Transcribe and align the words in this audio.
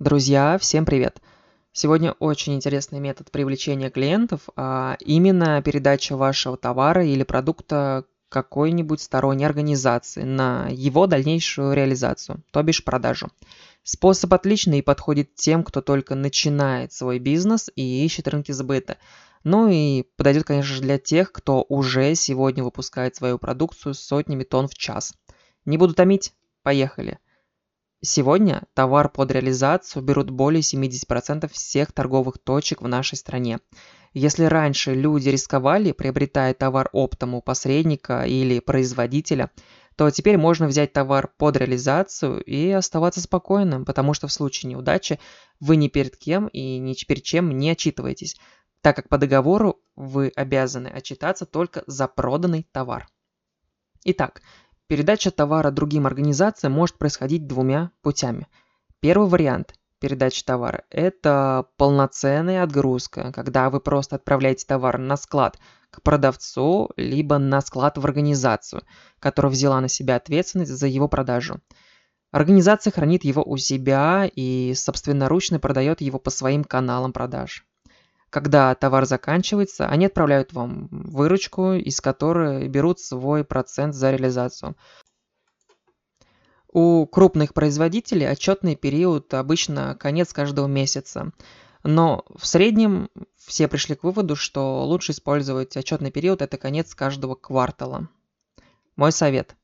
Друзья, 0.00 0.58
всем 0.58 0.84
привет! 0.84 1.22
Сегодня 1.72 2.16
очень 2.18 2.54
интересный 2.54 2.98
метод 2.98 3.30
привлечения 3.30 3.90
клиентов, 3.90 4.48
а 4.56 4.96
именно 4.98 5.62
передача 5.62 6.16
вашего 6.16 6.56
товара 6.56 7.06
или 7.06 7.22
продукта 7.22 8.04
какой-нибудь 8.28 9.00
сторонней 9.00 9.46
организации 9.46 10.24
на 10.24 10.66
его 10.68 11.06
дальнейшую 11.06 11.74
реализацию, 11.74 12.42
то 12.50 12.60
бишь 12.64 12.82
продажу. 12.82 13.28
Способ 13.84 14.34
отличный 14.34 14.80
и 14.80 14.82
подходит 14.82 15.36
тем, 15.36 15.62
кто 15.62 15.80
только 15.80 16.16
начинает 16.16 16.92
свой 16.92 17.20
бизнес 17.20 17.70
и 17.76 18.04
ищет 18.04 18.26
рынки 18.26 18.50
сбыта. 18.50 18.98
Ну 19.44 19.68
и 19.70 20.02
подойдет, 20.16 20.42
конечно 20.42 20.74
же, 20.74 20.82
для 20.82 20.98
тех, 20.98 21.30
кто 21.30 21.64
уже 21.68 22.16
сегодня 22.16 22.64
выпускает 22.64 23.14
свою 23.14 23.38
продукцию 23.38 23.94
сотнями 23.94 24.42
тонн 24.42 24.66
в 24.66 24.74
час. 24.74 25.14
Не 25.64 25.78
буду 25.78 25.94
томить, 25.94 26.32
поехали. 26.64 27.20
Сегодня 28.06 28.64
товар 28.74 29.08
под 29.08 29.30
реализацию 29.30 30.02
берут 30.02 30.28
более 30.28 30.60
70% 30.60 31.50
всех 31.50 31.90
торговых 31.90 32.36
точек 32.36 32.82
в 32.82 32.86
нашей 32.88 33.16
стране. 33.16 33.60
Если 34.12 34.44
раньше 34.44 34.92
люди 34.94 35.30
рисковали, 35.30 35.92
приобретая 35.92 36.52
товар 36.52 36.90
оптом 36.92 37.34
у 37.34 37.40
посредника 37.40 38.24
или 38.24 38.60
производителя, 38.60 39.50
то 39.96 40.10
теперь 40.10 40.36
можно 40.36 40.66
взять 40.66 40.92
товар 40.92 41.32
под 41.38 41.56
реализацию 41.56 42.42
и 42.44 42.68
оставаться 42.72 43.22
спокойным, 43.22 43.86
потому 43.86 44.12
что 44.12 44.28
в 44.28 44.32
случае 44.34 44.72
неудачи 44.72 45.18
вы 45.58 45.76
ни 45.76 45.88
перед 45.88 46.18
кем 46.18 46.48
и 46.48 46.78
ни 46.78 46.92
перед 47.08 47.22
чем 47.22 47.56
не 47.56 47.70
отчитываетесь, 47.70 48.36
так 48.82 48.96
как 48.96 49.08
по 49.08 49.16
договору 49.16 49.80
вы 49.96 50.30
обязаны 50.36 50.88
отчитаться 50.88 51.46
только 51.46 51.84
за 51.86 52.06
проданный 52.06 52.66
товар. 52.70 53.08
Итак, 54.04 54.42
Передача 54.86 55.30
товара 55.30 55.70
другим 55.70 56.06
организациям 56.06 56.74
может 56.74 56.98
происходить 56.98 57.46
двумя 57.46 57.90
путями. 58.02 58.46
Первый 59.00 59.28
вариант 59.28 59.74
передачи 59.98 60.44
товара– 60.44 60.84
это 60.90 61.66
полноценная 61.78 62.62
отгрузка, 62.62 63.32
когда 63.32 63.70
вы 63.70 63.80
просто 63.80 64.16
отправляете 64.16 64.66
товар 64.66 64.98
на 64.98 65.16
склад 65.16 65.58
к 65.88 66.02
продавцу, 66.02 66.90
либо 66.96 67.38
на 67.38 67.62
склад 67.62 67.96
в 67.96 68.04
организацию, 68.04 68.82
которая 69.20 69.50
взяла 69.50 69.80
на 69.80 69.88
себя 69.88 70.16
ответственность 70.16 70.72
за 70.72 70.86
его 70.86 71.08
продажу. 71.08 71.60
Организация 72.30 72.90
хранит 72.90 73.24
его 73.24 73.42
у 73.42 73.56
себя 73.56 74.28
и 74.30 74.74
собственноручно 74.74 75.58
продает 75.58 76.02
его 76.02 76.18
по 76.18 76.28
своим 76.28 76.64
каналам 76.64 77.14
продаж. 77.14 77.64
Когда 78.34 78.74
товар 78.74 79.06
заканчивается, 79.06 79.86
они 79.86 80.06
отправляют 80.06 80.52
вам 80.52 80.88
выручку, 80.90 81.74
из 81.74 82.00
которой 82.00 82.66
берут 82.66 82.98
свой 82.98 83.44
процент 83.44 83.94
за 83.94 84.10
реализацию. 84.10 84.74
У 86.66 87.06
крупных 87.06 87.54
производителей 87.54 88.28
отчетный 88.28 88.74
период 88.74 89.32
обычно 89.34 89.94
конец 89.94 90.32
каждого 90.32 90.66
месяца. 90.66 91.30
Но 91.84 92.24
в 92.36 92.44
среднем 92.44 93.08
все 93.36 93.68
пришли 93.68 93.94
к 93.94 94.02
выводу, 94.02 94.34
что 94.34 94.82
лучше 94.82 95.12
использовать 95.12 95.76
отчетный 95.76 96.10
период– 96.10 96.42
это 96.42 96.56
конец 96.56 96.92
каждого 96.92 97.36
квартала. 97.36 98.08
Мой 98.96 99.12
совет– 99.12 99.54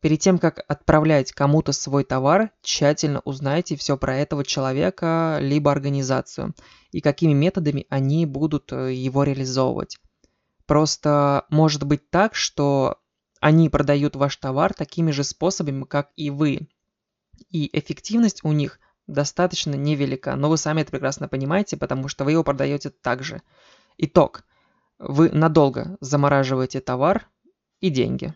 Перед 0.00 0.20
тем, 0.20 0.38
как 0.38 0.64
отправлять 0.66 1.32
кому-то 1.32 1.72
свой 1.72 2.04
товар, 2.04 2.50
тщательно 2.62 3.20
узнайте 3.24 3.76
все 3.76 3.98
про 3.98 4.16
этого 4.16 4.44
человека 4.44 5.38
либо 5.40 5.70
организацию 5.70 6.54
и 6.90 7.02
какими 7.02 7.34
методами 7.34 7.86
они 7.90 8.24
будут 8.24 8.72
э, 8.72 8.94
его 8.94 9.24
реализовывать. 9.24 9.98
Просто 10.64 11.44
может 11.50 11.84
быть 11.84 12.08
так, 12.08 12.34
что 12.34 12.98
они 13.40 13.68
продают 13.68 14.16
ваш 14.16 14.36
товар 14.36 14.72
такими 14.72 15.10
же 15.10 15.22
способами, 15.22 15.84
как 15.84 16.10
и 16.16 16.30
вы. 16.30 16.68
И 17.50 17.68
эффективность 17.78 18.40
у 18.42 18.52
них 18.52 18.78
достаточно 19.06 19.74
невелика, 19.74 20.34
но 20.36 20.48
вы 20.48 20.56
сами 20.56 20.80
это 20.82 20.92
прекрасно 20.92 21.28
понимаете, 21.28 21.76
потому 21.76 22.08
что 22.08 22.24
вы 22.24 22.32
его 22.32 22.44
продаете 22.44 22.90
так 22.90 23.22
же. 23.22 23.42
Итог. 23.98 24.44
Вы 24.98 25.30
надолго 25.30 25.96
замораживаете 26.00 26.80
товар 26.80 27.26
и 27.80 27.90
деньги. 27.90 28.34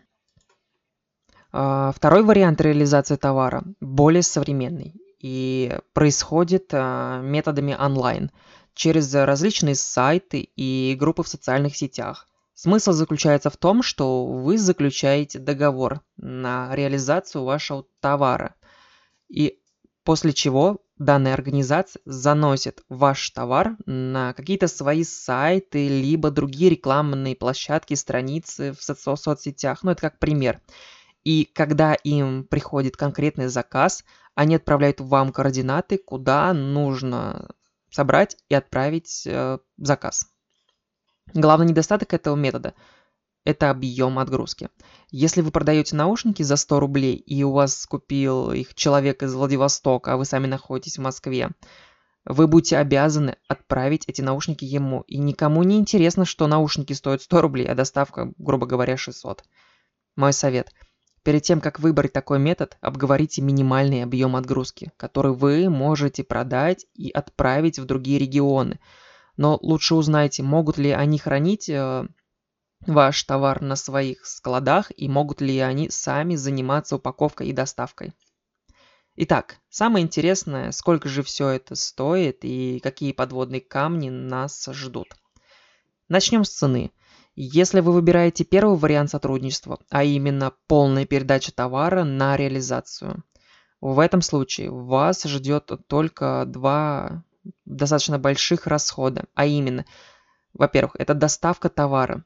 А, 1.57 1.93
второй 1.93 2.25
вариант 2.25 2.61
реализации 2.61 3.15
товара 3.15 3.63
более 3.81 4.25
современный 4.25 4.93
и 5.21 5.79
происходит 5.93 6.71
а, 6.73 7.21
методами 7.21 7.77
онлайн 7.79 8.33
через 8.75 9.15
различные 9.15 9.77
сайты 9.77 10.49
и 10.57 10.97
группы 10.99 11.23
в 11.23 11.29
социальных 11.29 11.77
сетях. 11.77 12.27
Смысл 12.55 12.91
заключается 12.91 13.51
в 13.51 13.57
том, 13.57 13.85
что 13.85 14.27
вы 14.27 14.59
заключаете 14.59 15.39
договор 15.39 16.01
на 16.17 16.75
реализацию 16.75 17.45
вашего 17.45 17.87
товара, 18.01 18.57
и 19.29 19.61
после 20.03 20.33
чего 20.33 20.81
данная 20.99 21.35
организация 21.35 22.03
заносит 22.05 22.83
ваш 22.89 23.31
товар 23.31 23.77
на 23.87 24.33
какие-то 24.33 24.67
свои 24.67 25.05
сайты, 25.05 25.87
либо 25.87 26.33
другие 26.33 26.71
рекламные 26.71 27.37
площадки, 27.37 27.95
страницы 27.95 28.73
в 28.73 29.17
соцсетях. 29.17 29.85
Ну, 29.85 29.93
это 29.93 30.01
как 30.01 30.19
пример. 30.19 30.61
И 31.25 31.47
когда 31.47 31.95
им 31.95 32.45
приходит 32.45 32.97
конкретный 32.97 33.49
заказ, 33.49 34.05
они 34.35 34.57
отправляют 34.57 35.01
вам 35.01 35.33
координаты, 35.33 35.97
куда 35.97 36.53
нужно 36.53 37.49
собрать 37.91 38.37
и 38.49 38.55
отправить 38.55 39.27
э, 39.27 39.59
заказ. 39.79 40.27
Главный 41.33 41.67
недостаток 41.67 42.13
этого 42.13 42.37
метода– 42.37 42.75
это 43.45 43.71
объем 43.71 44.19
отгрузки. 44.19 44.69
Если 45.11 45.41
вы 45.41 45.51
продаете 45.51 45.97
наушники 45.97 46.43
за 46.43 46.57
100 46.57 46.81
рублей, 46.81 47.15
и 47.17 47.43
у 47.43 47.53
вас 47.53 47.87
купил 47.87 48.53
их 48.53 48.75
человек 48.75 49.23
из 49.23 49.35
Владивостока, 49.35 50.13
а 50.13 50.17
вы 50.19 50.27
сами 50.27 50.47
находитесь 50.47 50.99
в 50.99 51.03
Москве, 51.03 51.51
вы 52.27 52.47
будете 52.47 52.77
обязаны 52.77 53.37
отправить 53.49 54.05
эти 54.09 54.21
наушники 54.21 54.65
ему. 54.65 55.03
И 55.03 55.19
никому 55.19 55.63
не 55.63 55.77
интересно, 55.77 56.25
что 56.25 56.47
наушники 56.47 56.93
стоят 56.93 57.23
100 57.23 57.41
рублей, 57.41 57.67
а 57.67 57.75
доставка, 57.75 58.33
грубо 58.37 58.67
говоря, 58.67 58.97
600. 58.99 59.45
Мой 60.17 60.33
совет– 60.35 60.73
Перед 61.25 61.43
тем, 61.43 61.63
как 61.63 61.81
выбрать 61.81 62.13
такой 62.13 62.39
метод, 62.39 62.77
обговорите 62.83 63.41
минимальный 63.41 64.03
объем 64.03 64.37
отгрузки, 64.37 64.93
который 64.99 65.33
вы 65.33 65.71
можете 65.71 66.23
продать 66.23 66.85
и 66.95 67.11
отправить 67.11 67.79
в 67.79 67.87
другие 67.87 68.19
регионы. 68.19 68.79
Но 69.39 69.59
лучше 69.63 69.95
узнайте, 69.95 70.43
могут 70.43 70.77
ли 70.77 70.91
они 70.91 71.19
хранить 71.19 71.71
э, 71.71 72.07
ваш 72.87 73.23
товар 73.25 73.63
на 73.63 73.75
своих 73.75 74.27
складах 74.27 74.93
и 74.95 75.09
могут 75.09 75.41
ли 75.41 75.59
они 75.61 75.89
сами 75.89 76.37
заниматься 76.37 76.97
упаковкой 76.97 77.49
и 77.49 77.53
доставкой. 77.53 78.13
Итак, 79.17 79.57
самое 79.71 80.05
интересное, 80.05 80.73
сколько 80.73 81.09
же 81.09 81.23
все 81.23 81.49
это 81.49 81.75
стоит 81.75 82.41
и 82.43 82.81
какие 82.83 83.13
подводные 83.13 83.63
камни 83.63 84.11
нас 84.11 84.69
ждут. 84.73 85.09
Начнем 86.09 86.45
с 86.45 86.51
цены. 86.51 86.93
Если 87.37 87.81
вы 87.81 87.93
выбираете 87.93 88.45
первый 88.45 88.77
вариант 88.77 89.11
сотрудничества, 89.11 89.81
а 89.91 90.05
именно 90.05 90.53
полная 90.69 91.05
передача 91.05 91.53
товара 91.53 92.05
на 92.05 92.37
реализацию, 92.37 93.25
в 93.81 93.99
этом 93.99 94.23
случае 94.23 94.71
вас 94.71 95.25
ждет 95.25 95.71
только 95.89 96.45
два 96.47 97.25
достаточно 97.65 98.19
больших 98.19 98.67
расхода, 98.67 99.25
а 99.35 99.47
именно, 99.47 99.85
во-первых, 100.53 100.95
это 100.99 101.13
доставка 101.15 101.69
товара 101.69 102.25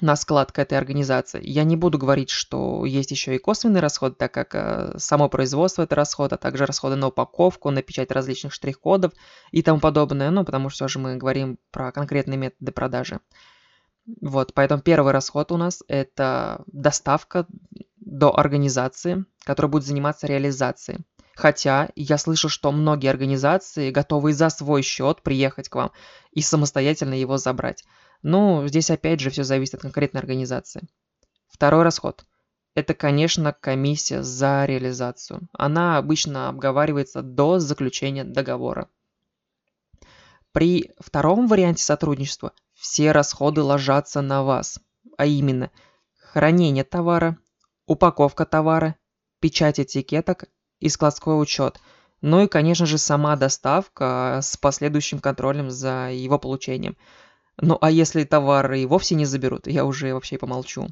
на 0.00 0.14
склад 0.14 0.52
к 0.52 0.58
этой 0.60 0.78
организации. 0.78 1.40
Я 1.42 1.64
не 1.64 1.76
буду 1.76 1.98
говорить, 1.98 2.30
что 2.30 2.86
есть 2.86 3.10
еще 3.10 3.34
и 3.34 3.38
косвенный 3.38 3.80
расход, 3.80 4.16
так 4.16 4.32
как 4.32 4.54
э, 4.54 4.94
само 4.98 5.28
производство 5.28 5.82
это 5.82 5.96
расход, 5.96 6.32
а 6.32 6.38
также 6.38 6.64
расходы 6.64 6.94
на 6.94 7.08
упаковку, 7.08 7.70
на 7.70 7.82
печать 7.82 8.12
различных 8.12 8.52
штрих-кодов 8.52 9.12
и 9.50 9.62
тому 9.62 9.80
подобное, 9.80 10.30
ну, 10.30 10.44
потому 10.44 10.70
что 10.70 10.86
же 10.86 11.00
мы 11.00 11.16
говорим 11.16 11.58
про 11.72 11.90
конкретные 11.90 12.38
методы 12.38 12.70
продажи. 12.72 13.20
Вот, 14.20 14.54
поэтому 14.54 14.82
первый 14.82 15.12
расход 15.12 15.52
у 15.52 15.56
нас 15.56 15.82
это 15.88 16.62
доставка 16.66 17.46
до 17.98 18.36
организации, 18.36 19.24
которая 19.44 19.70
будет 19.70 19.84
заниматься 19.84 20.26
реализацией. 20.26 20.98
Хотя 21.34 21.88
я 21.94 22.18
слышу, 22.18 22.48
что 22.48 22.72
многие 22.72 23.08
организации 23.08 23.90
готовы 23.90 24.32
за 24.32 24.50
свой 24.50 24.82
счет 24.82 25.22
приехать 25.22 25.68
к 25.68 25.74
вам 25.74 25.92
и 26.32 26.42
самостоятельно 26.42 27.14
его 27.14 27.38
забрать. 27.38 27.84
Но 28.22 28.66
здесь 28.66 28.90
опять 28.90 29.20
же 29.20 29.30
все 29.30 29.44
зависит 29.44 29.76
от 29.76 29.82
конкретной 29.82 30.20
организации. 30.20 30.88
Второй 31.48 31.82
расход. 31.82 32.24
Это, 32.74 32.94
конечно, 32.94 33.52
комиссия 33.52 34.22
за 34.22 34.64
реализацию. 34.64 35.48
Она 35.52 35.96
обычно 35.98 36.48
обговаривается 36.48 37.22
до 37.22 37.58
заключения 37.58 38.24
договора. 38.24 38.88
При 40.52 40.92
втором 40.98 41.46
варианте 41.46 41.82
сотрудничества 41.84 42.52
все 42.80 43.12
расходы 43.12 43.62
ложатся 43.62 44.22
на 44.22 44.42
вас, 44.42 44.80
а 45.18 45.26
именно 45.26 45.70
хранение 46.16 46.82
товара, 46.82 47.36
упаковка 47.86 48.46
товара, 48.46 48.96
печать 49.38 49.78
этикеток 49.78 50.46
и 50.78 50.88
складской 50.88 51.40
учет, 51.40 51.78
ну 52.22 52.42
и, 52.42 52.48
конечно 52.48 52.86
же, 52.86 52.96
сама 52.96 53.36
доставка 53.36 54.40
с 54.42 54.56
последующим 54.56 55.20
контролем 55.20 55.70
за 55.70 56.10
его 56.10 56.38
получением. 56.38 56.96
Ну 57.58 57.76
а 57.80 57.90
если 57.90 58.24
товары 58.24 58.80
и 58.80 58.86
вовсе 58.86 59.14
не 59.14 59.26
заберут, 59.26 59.66
я 59.66 59.84
уже 59.84 60.14
вообще 60.14 60.38
помолчу. 60.38 60.88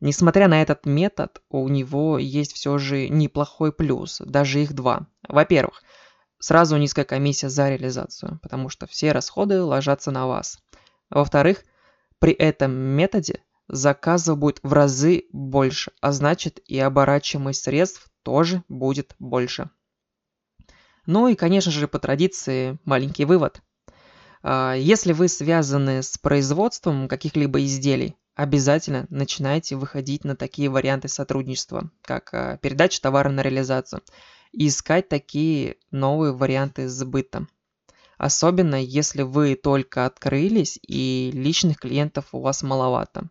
Несмотря 0.00 0.48
на 0.48 0.60
этот 0.60 0.84
метод, 0.84 1.40
у 1.48 1.66
него 1.68 2.18
есть 2.18 2.52
все 2.52 2.76
же 2.76 3.08
неплохой 3.08 3.72
плюс, 3.72 4.20
даже 4.24 4.62
их 4.62 4.74
два. 4.74 5.06
Во-первых, 5.26 5.82
сразу 6.38 6.76
низкая 6.76 7.06
комиссия 7.06 7.48
за 7.48 7.70
реализацию, 7.70 8.38
потому 8.42 8.68
что 8.68 8.86
все 8.86 9.12
расходы 9.12 9.62
ложатся 9.62 10.10
на 10.10 10.26
вас. 10.26 10.58
Во-вторых, 11.10 11.64
при 12.18 12.32
этом 12.32 12.72
методе 12.72 13.42
заказов 13.68 14.38
будет 14.38 14.60
в 14.62 14.72
разы 14.72 15.24
больше, 15.32 15.92
а 16.00 16.12
значит 16.12 16.60
и 16.66 16.78
оборачиваемость 16.78 17.64
средств 17.64 18.08
тоже 18.22 18.62
будет 18.68 19.14
больше. 19.18 19.70
Ну 21.06 21.28
и, 21.28 21.34
конечно 21.34 21.70
же, 21.70 21.86
по 21.86 21.98
традиции 21.98 22.78
маленький 22.84 23.24
вывод. 23.24 23.60
А, 24.42 24.74
если 24.74 25.12
вы 25.12 25.28
связаны 25.28 26.02
с 26.02 26.16
производством 26.18 27.08
каких-либо 27.08 27.62
изделий, 27.64 28.16
обязательно 28.34 29.06
начинайте 29.10 29.76
выходить 29.76 30.24
на 30.24 30.36
такие 30.36 30.68
варианты 30.68 31.08
сотрудничества, 31.08 31.90
как 32.02 32.32
а, 32.32 32.56
передача 32.58 33.00
товара 33.00 33.30
на 33.30 33.42
реализацию, 33.42 34.02
и 34.52 34.68
искать 34.68 35.08
такие 35.08 35.76
новые 35.90 36.32
варианты 36.32 36.88
сбыта. 36.88 37.46
Особенно 38.18 38.82
если 38.82 39.22
вы 39.22 39.54
только 39.56 40.06
открылись 40.06 40.78
и 40.86 41.30
личных 41.32 41.78
клиентов 41.78 42.26
у 42.32 42.40
вас 42.40 42.62
маловато. 42.62 43.28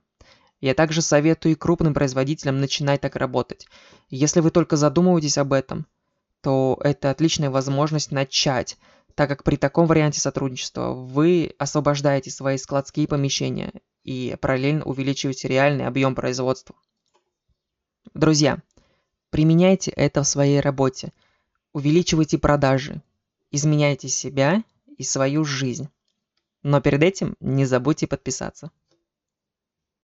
Я 0.60 0.74
также 0.74 1.02
советую 1.02 1.54
и 1.54 1.56
крупным 1.56 1.94
производителям 1.94 2.60
начинать 2.60 3.02
так 3.02 3.16
работать. 3.16 3.68
Если 4.10 4.40
вы 4.40 4.50
только 4.50 4.78
задумываетесь 4.78 5.38
об 5.38 5.54
этом, 5.54 5.88
то 6.42 6.80
это 6.84 7.10
отличная 7.10 7.50
возможность 7.50 8.12
начать, 8.12 8.78
так 9.16 9.30
как 9.30 9.44
при 9.44 9.56
таком 9.56 9.88
варианте 9.88 10.20
сотрудничества 10.20 10.94
вы 10.94 11.54
освобождаете 11.58 12.32
свои 12.32 12.58
складские 12.58 13.08
помещения 13.08 13.74
и 14.04 14.36
параллельно 14.40 14.84
увеличиваете 14.84 15.48
реальный 15.48 15.88
объем 15.88 16.16
производства. 16.16 16.76
Друзья, 18.14 18.60
применяйте 19.30 19.92
это 19.92 20.24
в 20.24 20.28
своей 20.28 20.60
работе, 20.60 21.12
увеличивайте 21.72 22.38
продажи, 22.38 23.02
изменяйте 23.52 24.10
себя 24.10 24.64
и 25.04 25.06
свою 25.06 25.44
жизнь. 25.44 25.90
Но 26.64 26.80
перед 26.80 27.04
этим 27.04 27.36
не 27.42 27.66
забудьте 27.66 28.08
подписаться. 28.08 28.72